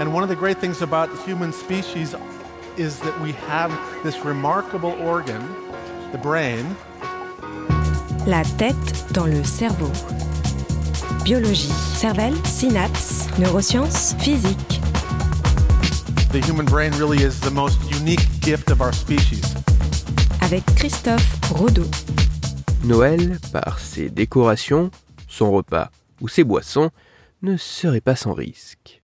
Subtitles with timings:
[0.00, 2.14] And one of the great things about the human species
[2.76, 3.70] is that we have
[4.02, 5.42] this remarkable organ,
[6.12, 6.64] the brain.
[8.26, 9.90] La tête dans le cerveau.
[11.24, 14.80] Biologie, cervelle, synapses, neurosciences, physique.
[16.32, 19.54] The human brain really is the most unique gift of our species.
[20.40, 21.86] Avec Christophe Rodeau.
[22.84, 24.90] Noël, par ses décorations,
[25.28, 25.90] son repas
[26.20, 26.90] ou ses boissons,
[27.42, 29.01] ne serait pas sans risque.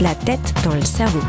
[0.00, 1.20] La tête dans le cerveau.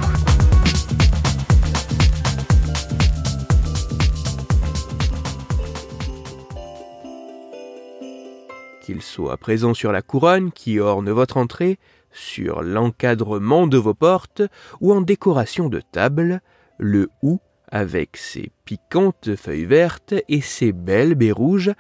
[8.82, 11.80] Qu'il soit présent sur la couronne qui orne votre entrée,
[12.12, 14.42] sur l'encadrement de vos portes
[14.80, 16.42] ou en décoration de table,
[16.78, 21.72] le hou, avec ses piquantes feuilles vertes et ses belles baies rouges,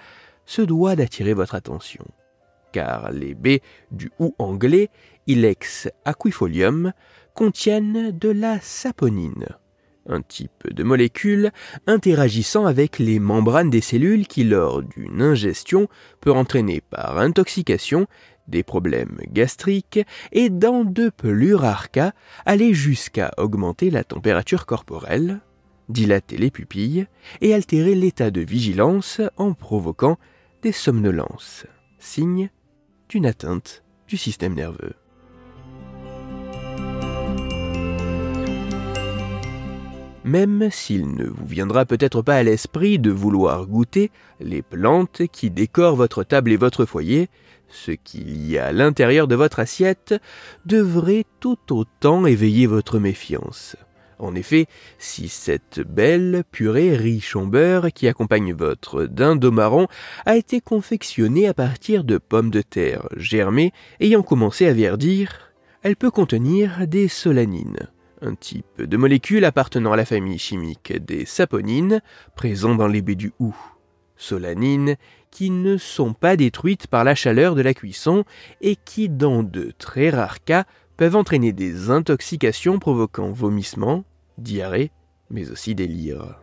[0.46, 2.06] se doit d'attirer votre attention.
[2.72, 3.62] Car les baies
[3.92, 4.90] du hou anglais,
[5.28, 6.94] Ilex aquifolium,
[7.34, 9.48] contiennent de la saponine,
[10.08, 11.52] un type de molécule
[11.88, 15.88] interagissant avec les membranes des cellules qui, lors d'une ingestion,
[16.20, 18.08] peut entraîner par intoxication
[18.48, 20.00] des problèmes gastriques
[20.32, 22.14] et, dans de plus rares cas,
[22.46, 25.42] aller jusqu'à augmenter la température corporelle,
[25.90, 27.08] dilater les pupilles
[27.42, 30.18] et altérer l'état de vigilance en provoquant
[30.62, 31.66] des somnolences,
[32.00, 32.50] signe
[33.12, 34.94] d'une atteinte du système nerveux.
[40.24, 45.50] Même s'il ne vous viendra peut-être pas à l'esprit de vouloir goûter les plantes qui
[45.50, 47.28] décorent votre table et votre foyer,
[47.68, 50.16] ce qu'il y a à l'intérieur de votre assiette
[50.66, 53.76] devrait tout autant éveiller votre méfiance.
[54.22, 54.68] En effet,
[55.00, 59.88] si cette belle purée riche en beurre qui accompagne votre dinde marron
[60.28, 65.96] a été confectionnée à partir de pommes de terre germées ayant commencé à verdir, elle
[65.96, 67.90] peut contenir des solanines,
[68.22, 72.00] un type de molécule appartenant à la famille chimique des saponines,
[72.36, 73.56] présent dans les baies du hou.
[74.18, 74.98] Solanines
[75.32, 78.24] qui ne sont pas détruites par la chaleur de la cuisson
[78.62, 80.66] et qui, dans de très rares cas,
[80.96, 84.04] peuvent entraîner des intoxications provoquant vomissements,
[84.42, 84.92] diarrhée,
[85.30, 86.38] mais aussi délire.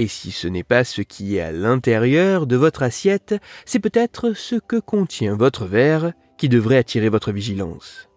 [0.00, 3.34] Et si ce n'est pas ce qui est à l'intérieur de votre assiette,
[3.66, 8.07] c'est peut-être ce que contient votre verre qui devrait attirer votre vigilance.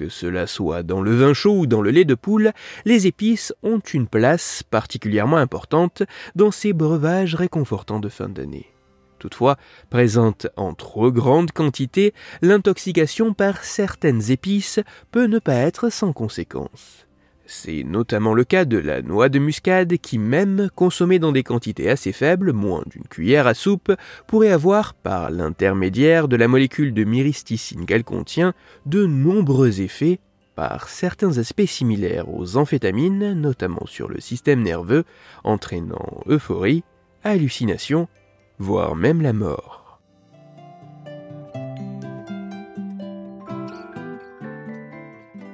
[0.00, 2.52] Que cela soit dans le vin chaud ou dans le lait de poule,
[2.86, 8.72] les épices ont une place particulièrement importante dans ces breuvages réconfortants de fin d'année.
[9.18, 9.58] Toutefois,
[9.90, 14.80] présente en trop grande quantité, l'intoxication par certaines épices
[15.10, 17.06] peut ne pas être sans conséquences.
[17.52, 21.90] C'est notamment le cas de la noix de muscade qui, même consommée dans des quantités
[21.90, 23.92] assez faibles, moins d'une cuillère à soupe,
[24.28, 28.54] pourrait avoir, par l'intermédiaire de la molécule de myristicine qu'elle contient,
[28.86, 30.20] de nombreux effets
[30.54, 35.02] par certains aspects similaires aux amphétamines, notamment sur le système nerveux,
[35.42, 36.84] entraînant euphorie,
[37.24, 38.06] hallucination,
[38.60, 39.79] voire même la mort.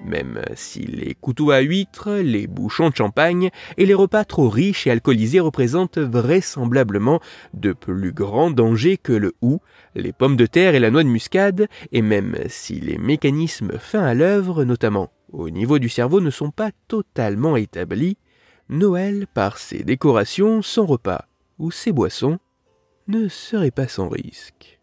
[0.07, 4.87] Même si les couteaux à huîtres, les bouchons de champagne et les repas trop riches
[4.87, 7.21] et alcoolisés représentent vraisemblablement
[7.55, 9.61] de plus grands dangers que le hou,
[9.97, 14.05] les pommes de terre et la noix de muscade, et même si les mécanismes fins
[14.05, 18.17] à l'œuvre, notamment au niveau du cerveau, ne sont pas totalement établis,
[18.69, 21.27] Noël, par ses décorations, son repas
[21.59, 22.39] ou ses boissons,
[23.09, 24.76] ne serait pas sans risque.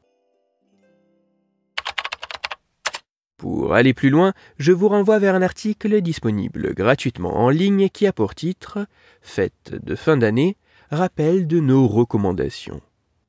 [3.44, 8.08] Pour aller plus loin, je vous renvoie vers un article disponible gratuitement en ligne qui
[8.08, 8.88] a pour titre
[9.22, 10.56] Fête de fin d'année,
[10.90, 12.80] rappel de nos recommandations.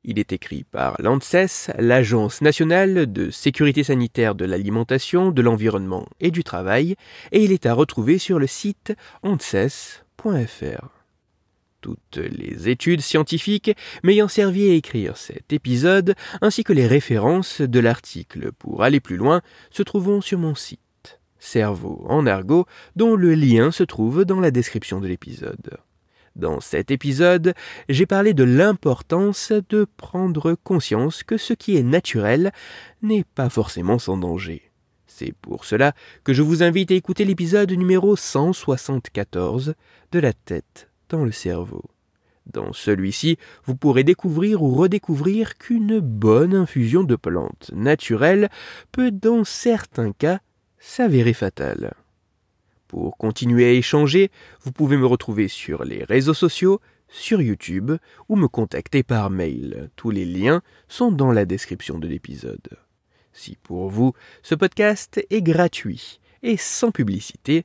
[0.04, 6.30] Il est écrit par l'ANSES, l'Agence nationale de sécurité sanitaire de l'alimentation, de l'environnement et
[6.30, 6.94] du travail,
[7.32, 8.94] et il est à retrouver sur le site
[9.24, 10.93] anses.fr
[11.84, 17.78] toutes les études scientifiques m'ayant servi à écrire cet épisode, ainsi que les références de
[17.78, 20.80] l'article pour aller plus loin, se trouvent sur mon site.
[21.38, 22.64] Cerveau en argot,
[22.96, 25.76] dont le lien se trouve dans la description de l'épisode.
[26.36, 27.52] Dans cet épisode,
[27.90, 32.50] j'ai parlé de l'importance de prendre conscience que ce qui est naturel
[33.02, 34.70] n'est pas forcément sans danger.
[35.06, 35.92] C'est pour cela
[36.24, 39.74] que je vous invite à écouter l'épisode numéro 174
[40.12, 41.82] de la tête dans le cerveau.
[42.46, 48.50] Dans celui-ci, vous pourrez découvrir ou redécouvrir qu'une bonne infusion de plantes naturelles
[48.92, 50.40] peut dans certains cas
[50.78, 51.94] s'avérer fatale.
[52.86, 54.30] Pour continuer à échanger,
[54.60, 57.92] vous pouvez me retrouver sur les réseaux sociaux, sur YouTube
[58.28, 59.90] ou me contacter par mail.
[59.96, 62.68] Tous les liens sont dans la description de l'épisode.
[63.32, 64.12] Si pour vous,
[64.42, 67.64] ce podcast est gratuit et sans publicité,